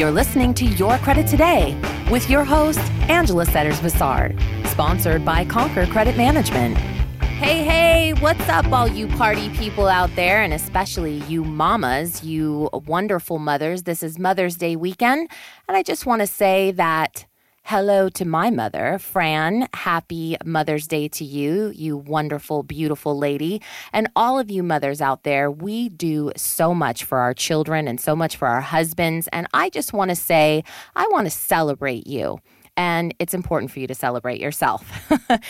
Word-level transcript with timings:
You're 0.00 0.10
listening 0.10 0.54
to 0.54 0.64
Your 0.64 0.96
Credit 0.96 1.26
Today 1.26 1.78
with 2.10 2.30
your 2.30 2.42
host, 2.42 2.80
Angela 3.10 3.44
Setters 3.44 3.80
Bassard, 3.80 4.40
sponsored 4.66 5.26
by 5.26 5.44
Conquest 5.44 5.92
Credit 5.92 6.16
Management. 6.16 6.78
Hey, 7.18 7.62
hey, 7.62 8.14
what's 8.14 8.48
up, 8.48 8.64
all 8.72 8.88
you 8.88 9.06
party 9.08 9.50
people 9.50 9.88
out 9.88 10.08
there, 10.16 10.42
and 10.42 10.54
especially 10.54 11.16
you 11.28 11.44
mamas, 11.44 12.24
you 12.24 12.70
wonderful 12.72 13.38
mothers? 13.38 13.82
This 13.82 14.02
is 14.02 14.18
Mother's 14.18 14.56
Day 14.56 14.74
weekend, 14.74 15.30
and 15.68 15.76
I 15.76 15.82
just 15.82 16.06
want 16.06 16.22
to 16.22 16.26
say 16.26 16.70
that 16.70 17.26
hello 17.62 18.08
to 18.08 18.24
my 18.24 18.50
mother, 18.50 18.98
Fran. 18.98 19.68
Happy 19.74 20.36
Mother's 20.44 20.86
Day 20.86 21.08
to 21.08 21.24
you, 21.24 21.72
you 21.74 21.96
wonderful, 21.96 22.62
beautiful 22.62 23.16
lady. 23.16 23.62
And 23.92 24.08
all 24.16 24.38
of 24.38 24.50
you 24.50 24.62
mothers 24.62 25.00
out 25.00 25.22
there, 25.22 25.50
we 25.50 25.88
do 25.88 26.32
so 26.36 26.74
much 26.74 27.04
for 27.04 27.18
our 27.18 27.34
children 27.34 27.86
and 27.86 28.00
so 28.00 28.16
much 28.16 28.36
for 28.36 28.48
our 28.48 28.60
husbands. 28.60 29.28
And 29.32 29.46
I 29.52 29.70
just 29.70 29.92
want 29.92 30.10
to 30.10 30.16
say, 30.16 30.64
I 30.96 31.06
want 31.10 31.26
to 31.26 31.30
celebrate 31.30 32.06
you 32.06 32.40
and 32.76 33.14
it's 33.18 33.34
important 33.34 33.70
for 33.70 33.78
you 33.78 33.86
to 33.86 33.94
celebrate 33.94 34.40
yourself. 34.40 34.90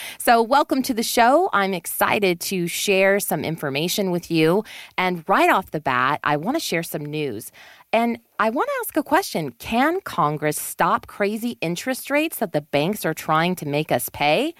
so, 0.17 0.41
welcome 0.41 0.81
to 0.83 0.93
the 0.93 1.03
show. 1.03 1.49
I'm 1.53 1.73
excited 1.73 2.41
to 2.41 2.67
share 2.67 3.21
some 3.21 3.45
information 3.45 4.11
with 4.11 4.29
you. 4.29 4.65
And 4.97 5.23
right 5.29 5.49
off 5.49 5.71
the 5.71 5.79
bat, 5.79 6.19
I 6.25 6.35
want 6.35 6.57
to 6.57 6.59
share 6.59 6.83
some 6.83 7.05
news. 7.05 7.51
And 7.93 8.19
I 8.39 8.49
want 8.49 8.69
to 8.69 8.73
ask 8.81 8.97
a 8.97 9.03
question 9.03 9.51
Can 9.59 10.01
Congress 10.01 10.59
stop 10.59 11.07
crazy 11.07 11.57
interest 11.61 12.09
rates 12.09 12.37
that 12.37 12.53
the 12.53 12.61
banks 12.61 13.05
are 13.05 13.13
trying 13.13 13.55
to 13.55 13.67
make 13.67 13.91
us 13.91 14.09
pay? 14.09 14.53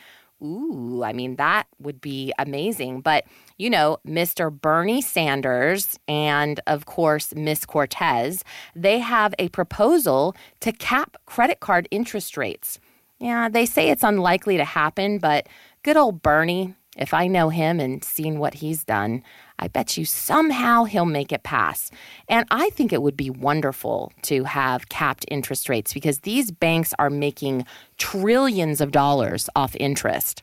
Ooh, 0.44 1.03
I 1.03 1.13
mean, 1.13 1.36
that 1.36 1.67
would 1.80 2.02
be 2.02 2.34
amazing. 2.39 3.02
But, 3.02 3.25
you 3.58 3.70
know, 3.70 3.99
Mr. 4.08 4.52
Bernie 4.52 5.02
Sanders 5.02 5.99
and, 6.08 6.59
of 6.66 6.88
course, 6.88 7.34
Miss 7.36 7.63
Cortez, 7.63 8.44
they 8.75 8.98
have 8.99 9.36
a 9.38 9.50
proposal 9.50 10.36
to 10.61 10.72
cap 10.72 11.16
credit 11.27 11.59
card 11.59 11.88
interest 11.91 12.38
rates. 12.38 12.80
Yeah, 13.19 13.50
they 13.50 13.67
say 13.67 13.91
it's 13.91 14.03
unlikely 14.03 14.58
to 14.58 14.66
happen, 14.66 15.19
but 15.19 15.47
good 15.84 15.95
old 15.95 16.23
Bernie, 16.23 16.73
if 16.97 17.13
I 17.13 17.28
know 17.28 17.50
him 17.50 17.80
and 17.80 18.03
seen 18.03 18.39
what 18.39 18.56
he's 18.56 18.84
done, 18.84 19.23
I 19.62 19.67
bet 19.67 19.98
you 19.98 20.06
somehow 20.06 20.86
he'll 20.86 21.06
make 21.06 21.31
it 21.31 21.44
pass. 21.44 21.92
And 22.28 22.45
I 22.52 22.72
think 22.72 22.92
it 22.92 23.02
would 23.02 23.16
be 23.16 23.30
wonderful 23.30 24.12
to 24.23 24.44
have 24.45 24.90
capped 24.90 25.26
interest 25.30 25.70
rates 25.70 25.94
because 25.94 26.20
these 26.20 26.52
banks 26.52 26.94
are 26.98 27.09
making 27.09 27.66
trillions 27.98 28.81
of 28.81 28.92
dollars 28.92 29.50
off 29.56 29.76
interest. 29.80 30.42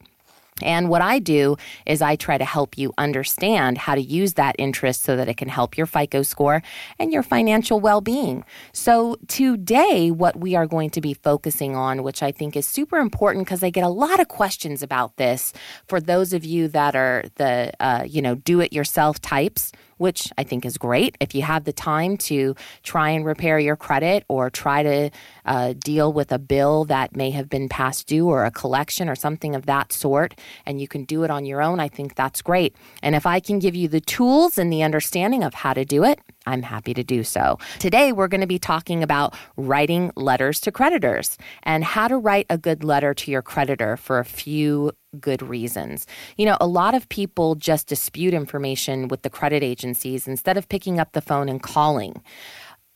And 0.63 0.89
what 0.89 1.03
I 1.03 1.19
do 1.19 1.57
is 1.87 2.03
I 2.03 2.17
try 2.17 2.39
to 2.39 2.45
help 2.45 2.77
you 2.77 2.93
understand 2.99 3.79
how 3.79 3.95
to 3.95 4.01
use 4.01 4.35
that 4.35 4.57
interest 4.59 5.03
so 5.03 5.17
that 5.17 5.29
it 5.29 5.37
can 5.37 5.49
help 5.49 5.77
your 5.77 5.87
FICO 5.87 6.23
score 6.23 6.63
and 6.99 7.13
your 7.13 7.23
financial 7.23 7.81
well 7.81 8.01
being. 8.01 8.45
So, 8.73 9.17
today, 9.27 10.11
what 10.11 10.37
we 10.37 10.55
are 10.55 10.67
going 10.67 10.91
to 10.91 11.01
be 11.01 11.15
focusing 11.15 11.77
on, 11.77 12.03
which 12.03 12.23
I 12.23 12.33
think 12.33 12.57
is 12.57 12.67
super 12.67 12.99
important 12.99 13.47
because 13.47 13.63
I 13.63 13.71
get 13.71 13.85
a 13.85 13.89
lot 13.89 14.21
of 14.21 14.29
questions 14.29 14.83
about 14.83 15.17
this 15.17 15.53
for 15.87 16.01
those 16.01 16.33
of 16.33 16.45
you 16.45 16.69
that 16.69 16.95
are 16.97 17.25
the, 17.37 17.73
uh, 17.81 18.05
you 18.07 18.23
know, 18.23 18.35
do 18.35 18.61
it 18.61 18.73
yourself 18.73 19.21
types 19.21 19.73
which 19.99 20.33
I 20.39 20.45
think 20.45 20.65
is 20.65 20.79
great. 20.79 21.17
If 21.21 21.35
you 21.35 21.43
have 21.43 21.65
the 21.65 21.73
time 21.73 22.17
to 22.19 22.55
try 22.83 23.11
and 23.11 23.25
repair 23.25 23.59
your 23.59 23.77
credit 23.77 24.25
or 24.29 24.51
try 24.51 24.83
to 24.83 25.11
uh, 25.45 25.75
deal 25.79 26.13
with 26.13 26.33
a 26.33 26.39
bill 26.39 26.85
that 26.87 27.15
may 27.15 27.31
have 27.31 27.49
been 27.49 27.69
past 27.69 28.07
due 28.07 28.29
or 28.29 28.45
a 28.45 28.51
collection 28.51 29.09
or 29.09 29.15
something 29.15 29.55
of 29.55 29.67
that 29.67 29.93
sort, 29.93 30.35
and 30.67 30.81
you 30.81 30.89
can 30.89 31.05
do 31.05 31.23
it 31.25 31.31
on 31.31 31.45
your 31.45 31.63
own, 31.63 31.81
I 31.81 31.89
think 31.89 32.15
that's 32.15 32.43
great. 32.43 32.75
And 33.03 33.15
if 33.15 33.27
I 33.27 33.41
can 33.41 33.59
give 33.59 33.75
you 33.75 33.89
the 33.89 34.01
tools 34.01 34.59
and 34.59 34.73
the 34.73 34.83
understanding 34.83 35.43
of 35.45 35.55
how 35.55 35.75
to 35.75 35.85
do 35.85 36.05
it, 36.05 36.21
I'm 36.49 36.63
happy 36.63 36.95
to 36.95 37.05
do 37.05 37.25
so. 37.25 37.59
Today, 37.79 38.13
we're 38.13 38.27
going 38.29 38.41
to 38.41 38.47
be 38.47 38.59
talking 38.59 39.03
about 39.03 39.37
writing 39.57 40.11
letters 40.17 40.61
to 40.61 40.73
creditors 40.73 41.37
and 41.63 41.85
how 41.85 42.09
to 42.09 42.17
write 42.17 42.47
a 42.49 42.57
good 42.57 42.83
letter 42.83 43.13
to 43.13 43.31
your 43.31 43.43
creditor 43.43 43.99
for 43.99 44.19
a 44.19 44.25
few 44.25 44.93
good 45.21 45.43
reasons. 45.43 46.07
You 46.37 46.47
know, 46.47 46.57
a 46.61 46.67
lot 46.67 46.95
of 46.95 47.09
people 47.11 47.55
just 47.55 47.87
dispute 47.87 48.33
information 48.33 49.09
with 49.09 49.23
the 49.23 49.31
credit 49.31 49.63
agencies 49.63 50.27
instead 50.27 50.57
of 50.57 50.69
picking 50.69 50.99
up 50.99 51.13
the 51.13 51.21
phone 51.21 51.49
and 51.49 51.63
calling. 51.63 52.23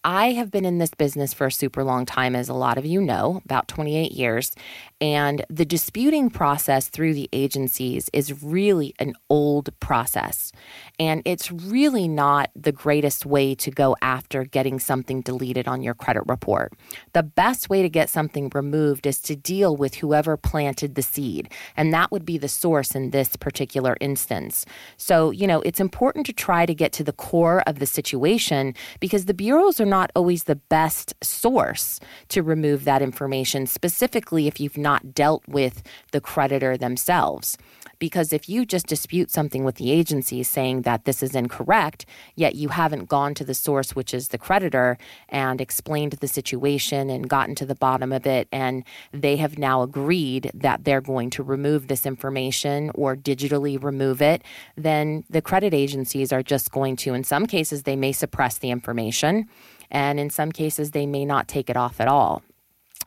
I 0.04 0.32
have 0.32 0.50
been 0.50 0.64
in 0.64 0.78
this 0.78 0.94
business 0.94 1.32
for 1.32 1.46
a 1.46 1.52
super 1.52 1.84
long 1.84 2.06
time, 2.06 2.34
as 2.34 2.48
a 2.48 2.54
lot 2.54 2.76
of 2.76 2.84
you 2.84 3.00
know, 3.00 3.40
about 3.44 3.68
28 3.68 4.10
years. 4.10 4.52
And 5.00 5.44
the 5.48 5.64
disputing 5.64 6.28
process 6.28 6.88
through 6.88 7.14
the 7.14 7.28
agencies 7.32 8.10
is 8.12 8.42
really 8.42 8.94
an 8.98 9.14
old 9.30 9.70
process. 9.78 10.52
And 10.98 11.22
it's 11.24 11.52
really 11.52 12.08
not 12.08 12.50
the 12.56 12.72
greatest 12.72 13.26
way 13.26 13.54
to 13.56 13.70
go 13.70 13.96
after 14.02 14.44
getting 14.44 14.80
something 14.80 15.20
deleted 15.20 15.68
on 15.68 15.82
your 15.82 15.94
credit 15.94 16.24
report. 16.26 16.72
The 17.12 17.22
best 17.22 17.68
way 17.68 17.82
to 17.82 17.88
get 17.88 18.10
something 18.10 18.50
removed 18.54 19.06
is 19.06 19.20
to 19.22 19.36
deal 19.36 19.76
with 19.76 19.96
whoever 19.96 20.36
planted 20.36 20.96
the 20.96 21.02
seed. 21.02 21.48
And 21.76 21.92
that 21.92 22.10
would 22.10 22.24
be 22.24 22.38
the 22.38 22.48
source 22.48 22.94
in 22.94 23.10
this 23.10 23.36
particular 23.36 23.96
instance. 24.00 24.66
So, 24.96 25.30
you 25.30 25.46
know, 25.46 25.60
it's 25.62 25.80
important 25.80 26.26
to 26.26 26.32
try 26.32 26.66
to 26.66 26.74
get 26.74 26.92
to 26.94 27.04
the 27.04 27.12
core 27.12 27.62
of 27.68 27.78
the 27.78 27.86
situation 27.86 28.74
because 28.98 29.26
the 29.26 29.34
bureaus 29.34 29.80
are 29.80 29.91
not 29.92 30.10
always 30.16 30.44
the 30.44 30.56
best 30.56 31.12
source 31.22 32.00
to 32.28 32.42
remove 32.42 32.84
that 32.84 33.02
information, 33.02 33.66
specifically 33.66 34.46
if 34.46 34.58
you've 34.58 34.78
not 34.78 35.12
dealt 35.12 35.46
with 35.46 35.82
the 36.12 36.20
creditor 36.20 36.78
themselves. 36.78 37.58
Because 37.98 38.32
if 38.32 38.48
you 38.48 38.64
just 38.64 38.86
dispute 38.86 39.30
something 39.30 39.64
with 39.64 39.76
the 39.76 39.92
agency 39.92 40.42
saying 40.42 40.82
that 40.82 41.04
this 41.04 41.22
is 41.22 41.36
incorrect, 41.36 42.06
yet 42.34 42.54
you 42.54 42.70
haven't 42.70 43.08
gone 43.08 43.34
to 43.34 43.44
the 43.44 43.54
source, 43.54 43.94
which 43.94 44.14
is 44.14 44.28
the 44.28 44.38
creditor, 44.38 44.96
and 45.28 45.60
explained 45.60 46.14
the 46.14 46.26
situation 46.26 47.10
and 47.10 47.28
gotten 47.28 47.54
to 47.56 47.66
the 47.66 47.74
bottom 47.74 48.10
of 48.12 48.26
it, 48.26 48.48
and 48.50 48.84
they 49.12 49.36
have 49.36 49.58
now 49.58 49.82
agreed 49.82 50.50
that 50.54 50.84
they're 50.84 51.02
going 51.12 51.28
to 51.30 51.42
remove 51.42 51.86
this 51.86 52.06
information 52.06 52.90
or 52.94 53.14
digitally 53.14 53.80
remove 53.80 54.22
it, 54.22 54.42
then 54.74 55.22
the 55.28 55.42
credit 55.42 55.74
agencies 55.74 56.32
are 56.32 56.42
just 56.42 56.72
going 56.72 56.96
to, 56.96 57.12
in 57.12 57.22
some 57.22 57.46
cases, 57.46 57.82
they 57.82 57.96
may 57.96 58.12
suppress 58.12 58.58
the 58.58 58.70
information, 58.70 59.46
and 59.92 60.18
in 60.18 60.30
some 60.30 60.50
cases, 60.50 60.90
they 60.90 61.06
may 61.06 61.24
not 61.24 61.46
take 61.46 61.70
it 61.70 61.76
off 61.76 62.00
at 62.00 62.08
all. 62.08 62.42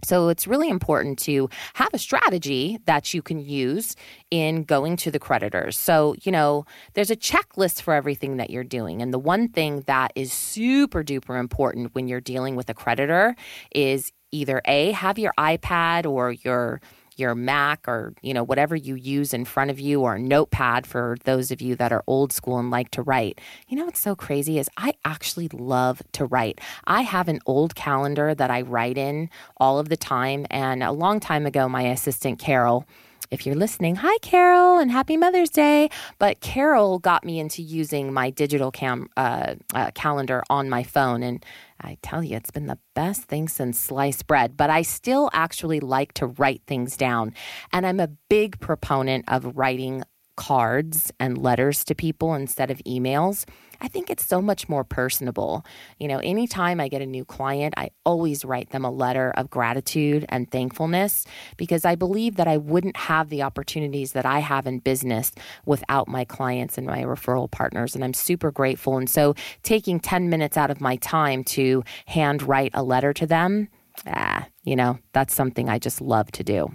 So 0.04 0.30
it's 0.30 0.46
really 0.46 0.70
important 0.70 1.18
to 1.20 1.50
have 1.74 1.90
a 1.94 1.98
strategy 1.98 2.80
that 2.86 3.14
you 3.14 3.22
can 3.22 3.40
use 3.40 3.96
in 4.30 4.64
going 4.64 4.98
to 4.98 5.12
the 5.12 5.20
creditors. 5.20 5.78
So, 5.78 6.16
you 6.22 6.32
know, 6.32 6.66
there's 6.94 7.10
a 7.10 7.16
checklist 7.16 7.82
for 7.82 7.94
everything 7.94 8.38
that 8.38 8.50
you're 8.50 8.64
doing. 8.64 9.02
And 9.02 9.14
the 9.14 9.20
one 9.20 9.48
thing 9.48 9.82
that 9.88 10.12
is 10.16 10.32
super 10.32 11.04
duper 11.04 11.40
important 11.40 11.96
when 11.96 12.08
you're 12.08 12.22
dealing 12.22 12.56
with 12.56 12.70
a 12.70 12.74
creditor 12.74 13.36
is 13.74 14.12
either 14.32 14.62
A, 14.66 14.92
have 14.92 15.18
your 15.18 15.34
iPad 15.40 16.06
or 16.06 16.32
your 16.32 16.82
your 17.16 17.36
Mac 17.36 17.88
or, 17.88 18.14
you 18.22 18.34
know, 18.34 18.44
whatever 18.44 18.76
you 18.76 18.96
use 18.96 19.34
in 19.34 19.46
front 19.46 19.72
of 19.72 19.80
you 19.80 20.02
or 20.02 20.16
a 20.16 20.20
notepad 20.20 20.86
for 20.86 21.18
those 21.24 21.52
of 21.52 21.62
you 21.62 21.76
that 21.76 21.92
are 21.92 22.04
old 22.08 22.34
school 22.34 22.58
and 22.60 22.70
like 22.70 22.92
to 22.92 23.02
write. 23.02 23.40
You 23.68 23.78
know 23.78 23.86
what's 23.86 24.00
so 24.00 24.16
crazy 24.16 24.60
is 24.60 24.70
I 24.78 24.94
actually 25.04 25.48
love 25.50 26.02
to 26.14 26.26
write. 26.26 26.60
I 26.86 27.02
have 27.02 27.28
an 27.28 27.40
old 27.46 27.76
calendar 27.76 28.36
that 28.36 28.52
I 28.52 28.62
write 28.62 28.98
in 28.98 29.30
all 29.58 29.80
of 29.80 29.90
the 29.90 29.98
time. 29.98 30.46
And 30.50 30.84
a 30.84 30.92
long 30.92 31.20
time 31.20 31.46
ago, 31.46 31.70
my 31.70 31.84
assistant 31.84 32.40
Carol, 32.40 32.86
if 33.32 33.46
you're 33.46 33.56
listening, 33.56 33.96
hi, 33.96 34.18
Carol, 34.22 34.80
and 34.80 34.92
happy 34.92 35.18
Mother's 35.18 35.50
Day. 35.50 35.90
But 36.20 36.40
Carol 36.40 37.00
got 37.00 37.24
me 37.24 37.40
into 37.40 37.62
using 37.62 38.14
my 38.14 38.30
digital 38.30 38.72
cam 38.72 39.10
uh, 39.18 39.56
uh, 39.74 39.92
calendar 39.96 40.44
on 40.50 40.70
my 40.70 40.84
phone. 40.84 41.24
And 41.24 41.46
I 41.82 41.98
tell 42.02 42.24
you, 42.24 42.38
it's 42.38 42.52
been 42.52 42.68
the 42.68 42.80
best 42.94 43.24
thing 43.24 43.48
since 43.48 43.80
sliced 43.80 44.28
bread. 44.28 44.56
But 44.58 44.70
I 44.70 44.82
still 44.82 45.30
actually 45.34 45.80
like 45.80 46.14
to 46.14 46.28
write 46.28 46.62
things 46.68 46.98
down. 46.98 47.34
And 47.74 47.86
I'm 47.86 48.00
a 48.00 48.10
big 48.30 48.60
proponent 48.60 49.26
of 49.28 49.58
writing 49.58 50.04
cards 50.36 51.12
and 51.20 51.38
letters 51.38 51.84
to 51.86 51.96
people 51.96 52.34
instead 52.34 52.70
of 52.70 52.78
emails. 52.80 53.46
I 53.82 53.88
think 53.88 54.10
it's 54.10 54.26
so 54.26 54.42
much 54.42 54.68
more 54.70 54.84
personable. 54.84 55.66
You 56.00 56.08
know, 56.08 56.20
anytime 56.20 56.80
I 56.80 56.88
get 56.88 57.02
a 57.02 57.06
new 57.06 57.26
client, 57.26 57.74
I 57.78 57.90
always 58.06 58.46
write 58.46 58.72
them 58.72 58.86
a 58.86 58.92
letter 58.92 59.32
of 59.36 59.50
gratitude 59.50 60.26
and 60.30 60.50
thankfulness 60.50 61.26
because 61.58 61.86
I 61.86 61.96
believe 61.96 62.36
that 62.36 62.48
I 62.48 62.58
wouldn't 62.58 62.98
have 62.98 63.30
the 63.30 63.44
opportunities 63.44 64.14
that 64.14 64.26
I 64.26 64.40
have 64.40 64.68
in 64.68 64.80
business 64.80 65.32
without 65.66 66.08
my 66.08 66.26
clients 66.26 66.78
and 66.78 66.88
my 66.88 67.04
referral 67.04 67.50
partners. 67.50 67.96
And 67.96 68.04
I'm 68.04 68.14
super 68.14 68.52
grateful. 68.52 68.98
And 68.98 69.10
so 69.10 69.36
taking 69.64 70.00
10 70.00 70.30
minutes 70.30 70.58
out 70.58 70.72
of 70.72 70.82
my 70.82 70.96
time 70.98 71.44
to 71.46 71.84
hand 72.06 72.44
write 72.44 72.72
a 72.74 72.84
letter 72.84 73.14
to 73.14 73.26
them, 73.26 73.70
ah, 74.08 74.48
you 74.64 74.76
know, 74.76 75.00
that's 75.14 75.34
something 75.34 75.70
I 75.70 75.80
just 75.80 76.02
love 76.02 76.32
to 76.34 76.44
do. 76.44 76.70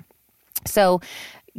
So, 0.66 1.00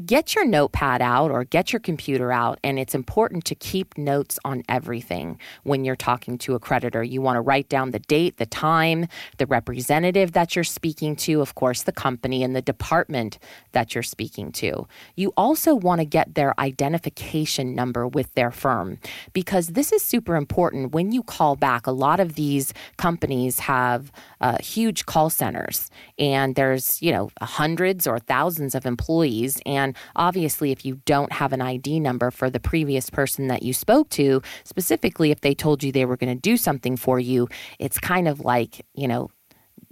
get 0.05 0.35
your 0.35 0.45
notepad 0.45 1.01
out 1.01 1.31
or 1.31 1.43
get 1.43 1.71
your 1.71 1.79
computer 1.79 2.31
out, 2.31 2.59
and 2.63 2.77
it's 2.77 2.95
important 2.95 3.45
to 3.45 3.55
keep 3.55 3.97
notes 3.97 4.37
on 4.43 4.63
everything 4.67 5.39
when 5.63 5.85
you're 5.85 5.95
talking 5.95 6.37
to 6.39 6.55
a 6.55 6.59
creditor. 6.59 7.03
You 7.03 7.21
want 7.21 7.37
to 7.37 7.41
write 7.41 7.69
down 7.69 7.91
the 7.91 7.99
date, 7.99 8.37
the 8.37 8.45
time, 8.45 9.07
the 9.37 9.45
representative 9.45 10.33
that 10.33 10.55
you're 10.55 10.63
speaking 10.63 11.15
to, 11.17 11.41
of 11.41 11.55
course, 11.55 11.83
the 11.83 11.91
company 11.91 12.43
and 12.43 12.55
the 12.55 12.61
department 12.61 13.39
that 13.71 13.95
you're 13.95 14.03
speaking 14.03 14.51
to. 14.53 14.87
You 15.15 15.33
also 15.37 15.75
want 15.75 15.99
to 15.99 16.05
get 16.05 16.35
their 16.35 16.59
identification 16.59 17.75
number 17.75 18.07
with 18.07 18.33
their 18.33 18.51
firm 18.51 18.99
because 19.33 19.67
this 19.69 19.91
is 19.91 20.01
super 20.01 20.35
important 20.35 20.91
when 20.91 21.11
you 21.11 21.23
call 21.23 21.55
back. 21.55 21.87
A 21.87 21.91
lot 21.91 22.19
of 22.19 22.35
these 22.35 22.73
companies 22.97 23.59
have 23.59 24.11
uh, 24.39 24.57
huge 24.61 25.05
call 25.05 25.29
centers 25.29 25.89
and 26.17 26.55
there's, 26.55 27.01
you 27.01 27.11
know, 27.11 27.29
hundreds 27.41 28.07
or 28.07 28.19
thousands 28.19 28.75
of 28.75 28.85
employees. 28.85 29.61
And 29.65 29.90
obviously, 30.15 30.71
if 30.71 30.85
you 30.85 31.01
don't 31.05 31.31
have 31.31 31.53
an 31.53 31.61
ID 31.61 31.99
number 31.99 32.31
for 32.31 32.49
the 32.49 32.59
previous 32.59 33.09
person 33.09 33.47
that 33.47 33.63
you 33.63 33.73
spoke 33.73 34.09
to, 34.09 34.41
specifically 34.63 35.31
if 35.31 35.41
they 35.41 35.53
told 35.53 35.83
you 35.83 35.91
they 35.91 36.05
were 36.05 36.17
going 36.17 36.33
to 36.33 36.39
do 36.39 36.57
something 36.57 36.97
for 36.97 37.19
you, 37.19 37.47
it's 37.79 37.99
kind 37.99 38.27
of 38.27 38.41
like, 38.41 38.85
you 38.93 39.07
know, 39.07 39.29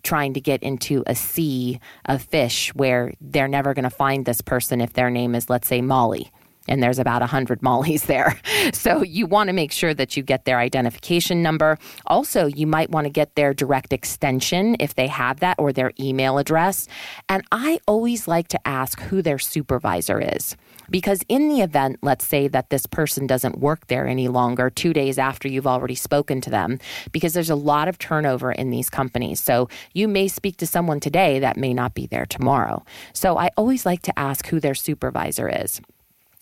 trying 0.03 0.33
to 0.33 0.41
get 0.41 0.63
into 0.63 1.03
a 1.07 1.15
sea 1.15 1.79
of 2.05 2.21
fish 2.21 2.73
where 2.73 3.13
they're 3.19 3.47
never 3.47 3.73
going 3.73 3.83
to 3.83 3.89
find 3.89 4.25
this 4.25 4.41
person 4.41 4.81
if 4.81 4.93
their 4.93 5.09
name 5.09 5.35
is, 5.35 5.49
let's 5.49 5.67
say, 5.67 5.81
Molly 5.81 6.31
and 6.69 6.81
there's 6.81 6.99
about 6.99 7.21
100 7.21 7.61
Mollies 7.61 8.03
there. 8.03 8.39
So 8.71 9.01
you 9.03 9.25
want 9.25 9.47
to 9.47 9.53
make 9.53 9.71
sure 9.71 9.93
that 9.93 10.15
you 10.15 10.21
get 10.21 10.45
their 10.45 10.59
identification 10.59 11.41
number. 11.41 11.77
Also, 12.05 12.45
you 12.45 12.67
might 12.67 12.91
want 12.91 13.05
to 13.05 13.09
get 13.09 13.35
their 13.35 13.53
direct 13.53 13.93
extension 13.93 14.75
if 14.79 14.95
they 14.95 15.07
have 15.07 15.39
that 15.39 15.57
or 15.57 15.73
their 15.73 15.91
email 15.99 16.37
address. 16.37 16.87
And 17.27 17.43
I 17.51 17.79
always 17.87 18.27
like 18.27 18.47
to 18.49 18.67
ask 18.67 18.99
who 19.01 19.21
their 19.21 19.39
supervisor 19.39 20.19
is. 20.19 20.55
Because 20.89 21.21
in 21.29 21.49
the 21.49 21.61
event, 21.61 21.99
let's 22.01 22.25
say 22.25 22.47
that 22.47 22.69
this 22.69 22.85
person 22.85 23.27
doesn't 23.27 23.59
work 23.59 23.87
there 23.87 24.07
any 24.07 24.27
longer, 24.27 24.69
two 24.69 24.93
days 24.93 25.17
after 25.17 25.47
you've 25.47 25.67
already 25.67 25.95
spoken 25.95 26.41
to 26.41 26.49
them, 26.49 26.79
because 27.11 27.33
there's 27.33 27.49
a 27.49 27.55
lot 27.55 27.87
of 27.87 27.97
turnover 27.97 28.51
in 28.51 28.69
these 28.69 28.89
companies. 28.89 29.39
So 29.39 29.67
you 29.93 30.07
may 30.07 30.27
speak 30.27 30.57
to 30.57 30.67
someone 30.67 30.99
today 30.99 31.39
that 31.39 31.57
may 31.57 31.73
not 31.73 31.93
be 31.93 32.07
there 32.07 32.25
tomorrow. 32.25 32.83
So 33.13 33.37
I 33.37 33.49
always 33.57 33.85
like 33.85 34.01
to 34.03 34.19
ask 34.19 34.47
who 34.47 34.59
their 34.59 34.75
supervisor 34.75 35.49
is. 35.49 35.81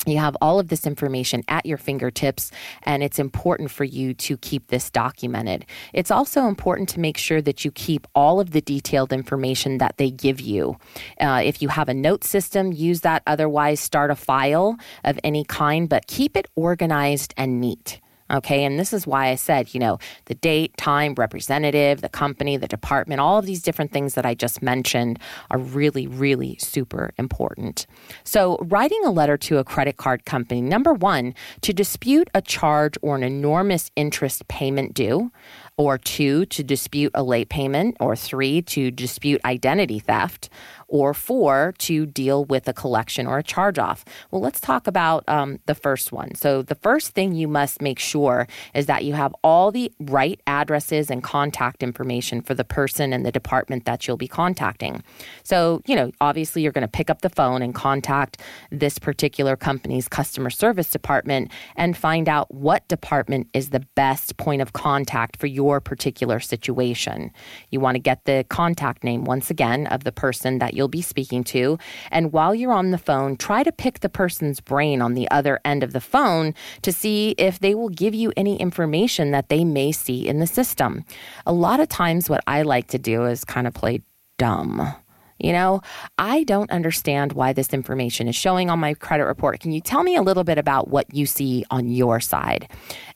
You 0.08 0.20
have 0.20 0.38
all 0.42 0.60
of 0.60 0.70
this 0.70 0.88
information 0.88 1.44
at 1.48 1.66
your 1.66 1.78
fingertips, 1.78 2.52
and 2.84 3.04
it's 3.04 3.20
important 3.20 3.72
for 3.72 3.84
you 3.84 4.14
to 4.14 4.38
keep 4.38 4.68
this 4.68 4.90
documented. 4.90 5.66
It's 5.94 6.12
also 6.12 6.48
important 6.48 6.90
to 6.90 7.00
make 7.00 7.18
sure 7.18 7.42
that 7.42 7.66
you 7.66 7.72
keep 7.72 8.08
all 8.16 8.40
of 8.40 8.52
the 8.52 8.62
detailed 8.62 9.12
information 9.12 9.80
that 9.80 9.98
they 9.98 10.10
give 10.10 10.40
you. 10.40 10.78
Uh, 11.20 11.42
if 11.44 11.62
you 11.62 11.68
have 11.68 11.90
a 11.90 11.94
note 11.94 12.24
system, 12.24 12.72
use 12.72 13.02
that. 13.02 13.22
Otherwise, 13.28 13.80
start 13.80 14.10
a 14.10 14.16
file 14.16 14.78
of 15.04 15.20
any 15.24 15.44
kind, 15.44 15.90
but 15.90 16.08
keep 16.08 16.38
it 16.38 16.48
organized 16.56 17.34
and 17.38 17.60
neat. 17.60 18.00
Okay. 18.30 18.64
And 18.64 18.80
this 18.80 18.94
is 18.94 19.08
why 19.08 19.28
I 19.28 19.36
said, 19.36 19.74
you 19.74 19.80
know, 19.80 20.00
the 20.26 20.36
date, 20.36 20.76
time, 20.78 21.16
representative, 21.16 22.02
the 22.02 22.10
company, 22.10 22.58
the 22.58 22.68
department, 22.68 23.22
all 23.22 23.38
of 23.38 23.46
these 23.46 23.62
different 23.62 23.92
things 23.92 24.16
that 24.16 24.26
I 24.26 24.34
just 24.34 24.62
mentioned 24.62 25.20
are 25.50 25.60
really, 25.60 26.08
really 26.08 26.58
super 26.60 27.12
important. 27.18 27.88
So, 28.24 28.58
writing 28.62 29.02
a 29.06 29.12
letter 29.12 29.38
to 29.38 29.58
a 29.58 29.64
credit 29.64 29.98
card 29.98 30.26
company, 30.26 30.62
number 30.62 30.94
one, 30.94 31.34
to 31.62 31.74
dispute 31.74 32.30
a 32.34 32.42
charge 32.42 32.96
or 33.02 33.16
an 33.16 33.24
enormous 33.24 33.92
interest 33.96 34.48
payment 34.48 34.94
due 34.94 35.32
or 35.78 36.00
two, 36.00 36.44
to 36.48 36.64
dispute 36.64 37.12
a 37.14 37.22
late 37.22 37.50
payment, 37.50 37.96
or 38.00 38.16
three, 38.16 38.64
to 38.64 38.90
dispute 38.90 39.40
identity 39.46 40.00
theft, 40.00 40.50
or 40.88 41.14
four, 41.14 41.74
to 41.80 42.06
deal 42.06 42.46
with 42.46 42.68
a 42.68 42.74
collection 42.74 43.28
or 43.28 43.38
a 43.38 43.44
charge 43.44 43.78
off. 43.78 44.06
Well, 44.32 44.42
let's 44.42 44.60
talk 44.60 44.88
about 44.88 45.24
um, 45.28 45.60
the 45.66 45.76
first 45.76 46.12
one. 46.12 46.36
So, 46.36 46.62
the 46.62 46.76
first 46.76 47.12
thing 47.12 47.34
you 47.34 47.48
must 47.48 47.82
make 47.82 48.00
sure 48.00 48.48
is 48.74 48.86
that 48.86 49.04
you 49.04 49.14
have 49.14 49.36
all 49.44 49.72
the 49.72 49.92
right 50.00 50.40
addresses 50.48 51.10
and 51.10 51.24
contact 51.24 51.84
information 51.84 52.42
for 52.42 52.54
the 52.54 52.64
person 52.64 53.14
and 53.14 53.26
the 53.26 53.32
department 53.32 53.86
that 53.86 54.08
you'll 54.08 54.18
be 54.18 54.28
contacting. 54.28 55.04
So, 55.44 55.82
you 55.86 55.96
know, 55.96 56.12
obviously, 56.22 56.62
you're 56.62 56.72
going 56.72 56.82
to 56.82 56.88
pick 56.88 57.10
up 57.10 57.22
the 57.22 57.30
phone 57.30 57.62
and 57.62 57.74
contact 57.74 58.42
this 58.72 59.00
particular 59.00 59.56
company's 59.56 60.08
customer 60.08 60.50
service 60.50 60.90
department 60.90 61.52
and 61.76 61.98
find 61.98 62.30
out 62.30 62.54
what 62.54 62.88
department 62.88 63.48
is 63.54 63.70
the 63.70 63.86
best 63.96 64.38
point 64.38 64.62
of 64.62 64.74
contact 64.74 65.38
for 65.38 65.48
your 65.48 65.80
particular 65.80 66.40
situation. 66.40 67.32
You 67.72 67.80
want 67.80 67.96
to 67.96 68.00
get 68.00 68.26
the 68.26 68.46
contact 68.50 69.04
name 69.04 69.26
once 69.26 69.50
again 69.50 69.88
of 69.88 70.04
the 70.04 70.12
person 70.12 70.60
that 70.60 70.74
you'll 70.78 70.88
be 70.88 71.02
speaking 71.02 71.44
to. 71.46 71.78
And 72.12 72.32
while 72.32 72.56
you're 72.56 72.72
on 72.72 72.92
the 72.92 72.98
phone, 72.98 73.36
try 73.36 73.64
to 73.64 73.72
pick 73.72 74.00
the 74.00 74.10
person's 74.10 74.62
brain 74.62 75.02
on 75.02 75.16
the 75.16 75.30
other 75.32 75.60
end 75.66 75.84
of 75.84 75.92
the 75.92 76.00
phone 76.00 76.54
to 76.84 76.92
see 76.92 77.32
if 77.38 77.60
they 77.60 77.76
will 77.76 77.90
give 77.90 78.14
you 78.14 78.32
any 78.38 78.56
information 78.58 79.32
that 79.32 79.50
they 79.50 79.66
may 79.66 79.92
see 79.92 80.28
in 80.28 80.40
the 80.40 80.48
system. 80.48 81.04
A 81.46 81.52
lot 81.52 81.80
of 81.80 81.90
times, 81.90 82.30
what 82.30 82.44
I 82.48 82.62
like 82.62 82.88
to 82.90 82.98
do 82.98 83.26
is 83.26 83.44
kind 83.44 83.68
of 83.68 83.74
play 83.74 84.04
dumb. 84.38 84.96
You 85.40 85.54
know, 85.54 85.82
I 86.18 86.44
don't 86.44 86.72
understand 86.72 87.34
why 87.34 87.54
this 87.54 87.72
information 87.72 88.28
is 88.28 88.36
showing 88.36 88.72
on 88.72 88.80
my 88.80 88.96
credit 88.96 89.26
report. 89.26 89.60
Can 89.60 89.72
you 89.72 89.82
tell 89.82 90.02
me 90.02 90.16
a 90.16 90.24
little 90.24 90.44
bit 90.44 90.58
about 90.58 90.88
what 90.88 91.14
you 91.14 91.28
see 91.28 91.64
on 91.70 91.90
your 91.90 92.20
side? 92.20 92.68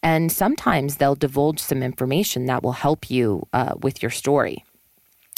And 0.03 0.31
sometimes 0.31 0.97
they'll 0.97 1.15
divulge 1.15 1.59
some 1.59 1.81
information 1.81 2.45
that 2.45 2.61
will 2.61 2.73
help 2.73 3.09
you 3.09 3.47
uh, 3.53 3.73
with 3.81 4.03
your 4.03 4.11
story. 4.11 4.63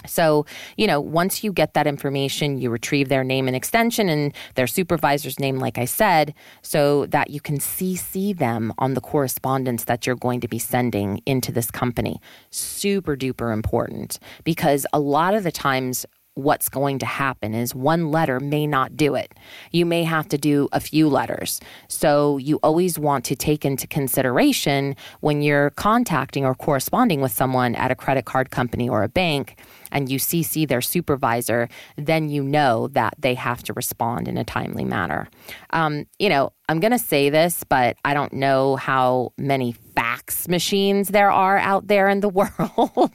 So, 0.06 0.46
you 0.78 0.88
know, 0.88 1.00
once 1.00 1.44
you 1.44 1.52
get 1.54 1.74
that 1.74 1.88
information, 1.88 2.60
you 2.60 2.70
retrieve 2.70 3.10
their 3.10 3.24
name 3.24 3.48
and 3.48 3.56
extension 3.56 4.10
and 4.10 4.34
their 4.56 4.68
supervisor's 4.68 5.40
name, 5.40 5.60
like 5.60 5.78
I 5.78 5.86
said, 5.86 6.34
so 6.62 7.06
that 7.08 7.30
you 7.30 7.40
can 7.40 7.58
CC 7.60 8.38
them 8.38 8.74
on 8.78 8.94
the 8.94 9.02
correspondence 9.02 9.86
that 9.86 10.06
you're 10.06 10.16
going 10.16 10.42
to 10.42 10.48
be 10.48 10.60
sending 10.60 11.22
into 11.26 11.52
this 11.52 11.72
company. 11.72 12.20
Super 12.50 13.16
duper 13.16 13.54
important 13.54 14.20
because 14.44 14.86
a 14.94 15.00
lot 15.00 15.34
of 15.34 15.44
the 15.44 15.52
times, 15.52 16.06
what's 16.36 16.68
going 16.68 16.98
to 17.00 17.06
happen 17.06 17.54
is 17.54 17.76
one 17.76 18.10
letter 18.10 18.40
may 18.40 18.66
not 18.66 18.98
do 18.98 19.14
it. 19.14 19.34
You 19.72 19.86
may 19.86 20.04
have 20.04 20.28
to 20.30 20.38
do 20.38 20.68
a 20.72 20.80
few 20.80 21.08
letters. 21.08 21.62
So 21.88 22.38
you 22.38 22.60
always 22.64 22.98
want 22.98 23.24
to 23.26 23.36
take 23.36 23.66
into 23.66 23.86
consideration 23.86 24.96
when 25.20 25.42
you're 25.42 25.70
contacting 25.72 26.44
or 26.44 26.56
corresponding 26.56 27.22
with 27.22 27.32
someone 27.32 27.76
at 27.76 27.92
a 27.92 27.96
credit 27.96 28.26
card 28.26 28.50
company 28.50 28.90
or 28.90 29.04
a 29.04 29.10
bank 29.10 29.60
and 29.94 30.10
you 30.10 30.20
CC 30.20 30.68
their 30.68 30.82
supervisor, 30.82 31.70
then 31.96 32.28
you 32.28 32.44
know 32.44 32.90
that 32.90 33.14
they 33.20 33.36
have 33.36 33.64
to 33.64 33.74
respond 33.74 34.28
in 34.28 34.38
a 34.38 34.44
timely 34.44 34.84
manner. 34.84 35.30
Um, 35.70 36.06
you 36.20 36.28
know, 36.28 36.52
I'm 36.68 36.82
going 36.82 36.92
to 36.92 37.00
say 37.00 37.30
this, 37.30 37.64
but 37.64 37.96
I 38.04 38.14
don't 38.14 38.34
know 38.34 38.76
how 38.76 39.32
many 39.38 39.74
fax 39.96 40.48
machines 40.48 41.10
there 41.10 41.32
are 41.32 41.58
out 41.58 41.88
there 41.88 42.10
in 42.10 42.20
the 42.20 42.30
world. 42.40 43.14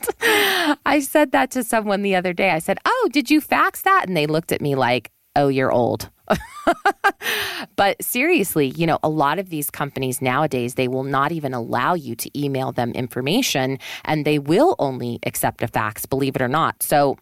I 0.86 1.00
said 1.06 1.32
that 1.32 1.50
to 1.50 1.64
someone 1.64 2.02
the 2.02 2.16
other 2.16 2.32
day. 2.32 2.50
I 2.50 2.60
said, 2.60 2.78
Oh, 2.86 3.08
did 3.12 3.30
you 3.30 3.40
fax 3.40 3.82
that? 3.82 4.04
And 4.06 4.16
they 4.16 4.26
looked 4.26 4.52
at 4.52 4.62
me 4.62 4.74
like, 4.74 5.10
Oh, 5.36 5.48
you're 5.48 5.72
old. 5.72 6.10
but 7.76 8.02
seriously, 8.02 8.68
you 8.76 8.86
know, 8.86 8.98
a 9.02 9.08
lot 9.08 9.38
of 9.38 9.50
these 9.50 9.70
companies 9.70 10.20
nowadays, 10.20 10.74
they 10.74 10.88
will 10.88 11.04
not 11.04 11.32
even 11.32 11.54
allow 11.54 11.94
you 11.94 12.14
to 12.16 12.38
email 12.38 12.72
them 12.72 12.92
information 12.92 13.78
and 14.04 14.24
they 14.24 14.38
will 14.38 14.76
only 14.78 15.18
accept 15.24 15.62
a 15.62 15.68
fax, 15.68 16.06
believe 16.06 16.36
it 16.36 16.42
or 16.42 16.48
not. 16.48 16.82
So, 16.82 17.16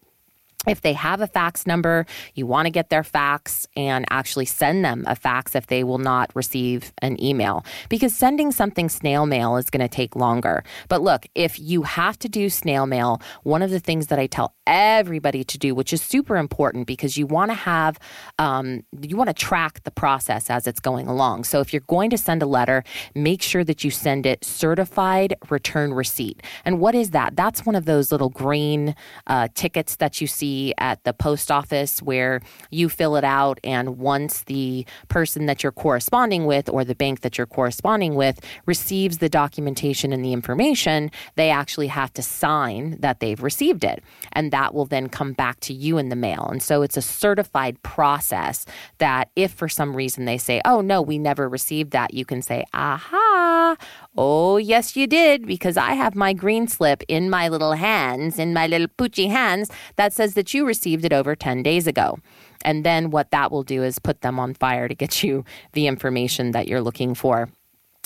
if 0.66 0.80
they 0.80 0.94
have 0.94 1.20
a 1.20 1.28
fax 1.28 1.64
number, 1.64 2.06
you 2.34 2.44
want 2.44 2.66
to 2.66 2.70
get 2.70 2.90
their 2.90 3.04
fax 3.04 3.68
and 3.76 4.04
actually 4.10 4.46
send 4.46 4.84
them 4.84 5.04
a 5.06 5.14
fax 5.14 5.54
if 5.54 5.68
they 5.68 5.84
will 5.84 5.98
not 5.98 6.34
receive 6.34 6.92
an 7.02 7.22
email. 7.22 7.64
Because 7.88 8.14
sending 8.14 8.50
something 8.50 8.88
snail 8.88 9.26
mail 9.26 9.56
is 9.58 9.70
going 9.70 9.86
to 9.86 9.88
take 9.88 10.16
longer. 10.16 10.64
But 10.88 11.02
look, 11.02 11.26
if 11.36 11.60
you 11.60 11.82
have 11.82 12.18
to 12.18 12.28
do 12.28 12.50
snail 12.50 12.86
mail, 12.86 13.20
one 13.44 13.62
of 13.62 13.70
the 13.70 13.78
things 13.78 14.08
that 14.08 14.18
I 14.18 14.26
tell 14.26 14.55
everybody 14.66 15.44
to 15.44 15.58
do, 15.58 15.74
which 15.74 15.92
is 15.92 16.02
super 16.02 16.36
important 16.36 16.86
because 16.86 17.16
you 17.16 17.26
want 17.26 17.50
to 17.50 17.54
have, 17.54 17.98
um, 18.38 18.84
you 19.00 19.16
want 19.16 19.28
to 19.28 19.34
track 19.34 19.82
the 19.84 19.90
process 19.90 20.50
as 20.50 20.66
it's 20.66 20.80
going 20.80 21.06
along. 21.06 21.44
So 21.44 21.60
if 21.60 21.72
you're 21.72 21.82
going 21.86 22.10
to 22.10 22.18
send 22.18 22.42
a 22.42 22.46
letter, 22.46 22.84
make 23.14 23.42
sure 23.42 23.64
that 23.64 23.84
you 23.84 23.90
send 23.90 24.26
it 24.26 24.44
certified 24.44 25.34
return 25.48 25.94
receipt. 25.94 26.42
And 26.64 26.80
what 26.80 26.94
is 26.94 27.10
that? 27.10 27.36
That's 27.36 27.64
one 27.64 27.74
of 27.74 27.84
those 27.84 28.10
little 28.12 28.30
green 28.30 28.94
uh, 29.26 29.48
tickets 29.54 29.96
that 29.96 30.20
you 30.20 30.26
see 30.26 30.74
at 30.78 31.02
the 31.04 31.12
post 31.12 31.50
office 31.50 32.02
where 32.02 32.40
you 32.70 32.88
fill 32.88 33.16
it 33.16 33.24
out. 33.24 33.58
And 33.64 33.98
once 33.98 34.42
the 34.44 34.86
person 35.08 35.46
that 35.46 35.62
you're 35.62 35.72
corresponding 35.72 36.46
with 36.46 36.68
or 36.68 36.84
the 36.84 36.94
bank 36.94 37.20
that 37.20 37.38
you're 37.38 37.46
corresponding 37.46 38.14
with 38.14 38.40
receives 38.66 39.18
the 39.18 39.28
documentation 39.28 40.12
and 40.12 40.24
the 40.24 40.32
information, 40.32 41.10
they 41.36 41.50
actually 41.50 41.88
have 41.88 42.12
to 42.14 42.22
sign 42.22 42.96
that 43.00 43.20
they've 43.20 43.42
received 43.42 43.84
it. 43.84 44.02
And 44.32 44.52
that 44.56 44.72
will 44.72 44.86
then 44.86 45.06
come 45.10 45.34
back 45.34 45.60
to 45.60 45.74
you 45.74 45.98
in 45.98 46.08
the 46.08 46.16
mail. 46.16 46.48
And 46.50 46.62
so 46.62 46.80
it's 46.80 46.96
a 46.96 47.02
certified 47.02 47.82
process 47.82 48.64
that 48.96 49.28
if 49.36 49.52
for 49.52 49.68
some 49.68 49.94
reason 49.94 50.24
they 50.24 50.38
say, 50.38 50.62
oh, 50.64 50.80
no, 50.80 51.02
we 51.02 51.18
never 51.18 51.46
received 51.46 51.90
that, 51.90 52.14
you 52.14 52.24
can 52.24 52.40
say, 52.40 52.64
aha, 52.72 53.76
oh, 54.16 54.56
yes, 54.56 54.96
you 54.96 55.06
did, 55.06 55.46
because 55.46 55.76
I 55.76 55.92
have 55.92 56.14
my 56.14 56.32
green 56.32 56.68
slip 56.68 57.02
in 57.06 57.28
my 57.28 57.48
little 57.48 57.74
hands, 57.74 58.38
in 58.38 58.54
my 58.54 58.66
little 58.66 58.88
poochy 58.88 59.28
hands, 59.28 59.70
that 59.96 60.14
says 60.14 60.32
that 60.32 60.54
you 60.54 60.66
received 60.66 61.04
it 61.04 61.12
over 61.12 61.36
10 61.36 61.62
days 61.62 61.86
ago. 61.86 62.18
And 62.64 62.82
then 62.82 63.10
what 63.10 63.32
that 63.32 63.52
will 63.52 63.62
do 63.62 63.82
is 63.82 63.98
put 63.98 64.22
them 64.22 64.40
on 64.40 64.54
fire 64.54 64.88
to 64.88 64.94
get 64.94 65.22
you 65.22 65.44
the 65.74 65.86
information 65.86 66.52
that 66.52 66.66
you're 66.66 66.80
looking 66.80 67.14
for. 67.14 67.50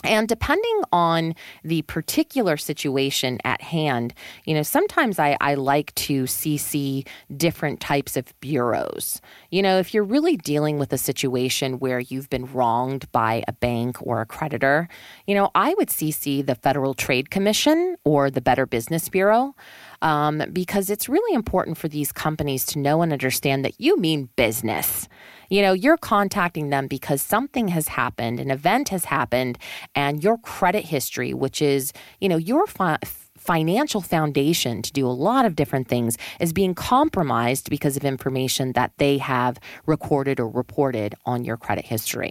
And 0.03 0.27
depending 0.29 0.83
on 0.93 1.35
the 1.63 1.83
particular 1.83 2.57
situation 2.57 3.39
at 3.45 3.61
hand, 3.61 4.15
you 4.45 4.55
know, 4.55 4.63
sometimes 4.63 5.19
I, 5.19 5.37
I, 5.41 5.55
like 5.55 5.95
to 5.97 6.23
CC 6.23 7.07
different 7.37 7.81
types 7.81 8.17
of 8.17 8.33
bureaus. 8.41 9.21
You 9.51 9.63
know, 9.63 9.79
if 9.79 9.93
you're 9.93 10.05
really 10.05 10.37
dealing 10.37 10.79
with 10.79 10.93
a 10.93 10.99
situation 10.99 11.79
where 11.81 12.01
you've 12.01 12.31
been 12.31 12.47
wronged 12.47 13.11
by 13.13 13.45
a 13.47 13.53
bank 13.53 13.99
or 14.01 14.23
a 14.23 14.27
creditor, 14.27 14.89
you 15.27 15.35
know, 15.35 15.51
I 15.55 15.75
would 15.75 15.89
CC 15.89 16.45
the 16.45 16.55
Federal 16.55 16.95
Trade 16.95 17.31
Commission 17.31 17.97
or 18.05 18.31
the 18.31 18.41
Better 18.41 18.65
Business 18.65 19.09
Bureau. 19.11 19.55
Um, 20.03 20.43
because 20.53 20.89
it's 20.89 21.09
really 21.09 21.35
important 21.35 21.77
for 21.77 21.89
these 21.89 22.11
companies 22.11 22.65
to 22.67 22.79
know 22.79 23.03
and 23.03 23.13
understand 23.13 23.65
that 23.65 23.79
you 23.79 23.99
mean 23.99 24.31
business. 24.37 25.09
You 25.51 25.63
know, 25.63 25.73
you're 25.73 25.97
contacting 25.97 26.71
them 26.71 26.87
because 26.87 27.21
something 27.21 27.69
has 27.69 27.89
happened, 27.89 28.41
an 28.41 28.51
event 28.51 28.89
has 28.91 29.05
happened, 29.07 29.59
and 29.95 30.23
your 30.23 30.39
credit 30.39 30.85
history, 30.85 31.35
which 31.35 31.61
is, 31.61 31.93
you 32.21 32.29
know, 32.29 32.37
your 32.37 32.67
fi- 32.67 32.99
financial 33.41 34.03
foundation 34.03 34.83
to 34.83 34.93
do 34.93 35.07
a 35.07 35.09
lot 35.09 35.47
of 35.47 35.57
different 35.57 35.89
things 35.89 36.17
is 36.39 36.53
being 36.53 36.75
compromised 36.75 37.71
because 37.71 37.97
of 37.97 38.05
information 38.05 38.73
that 38.75 38.93
they 38.99 39.17
have 39.19 39.59
recorded 39.87 40.39
or 40.39 40.49
reported 40.49 41.15
on 41.25 41.43
your 41.43 41.57
credit 41.57 41.87
history. 41.87 42.31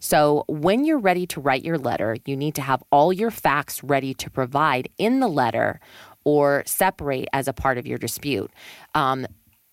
So, 0.00 0.44
when 0.48 0.84
you're 0.84 0.98
ready 0.98 1.26
to 1.28 1.40
write 1.40 1.64
your 1.64 1.78
letter, 1.78 2.16
you 2.26 2.36
need 2.36 2.56
to 2.56 2.62
have 2.62 2.82
all 2.90 3.12
your 3.12 3.30
facts 3.30 3.84
ready 3.84 4.12
to 4.14 4.28
provide 4.28 4.88
in 4.98 5.20
the 5.20 5.28
letter 5.28 5.78
or 6.24 6.62
separate 6.66 7.28
as 7.32 7.48
a 7.48 7.52
part 7.52 7.78
of 7.78 7.86
your 7.86 7.98
dispute. 7.98 8.50
Um, 8.94 9.26